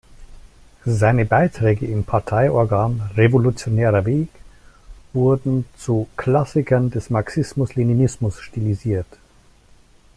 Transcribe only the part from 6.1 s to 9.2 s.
Klassikern des Marxismus-Leninismus“ stilisiert.